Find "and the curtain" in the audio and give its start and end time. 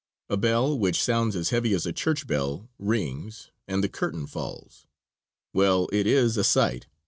3.67-4.25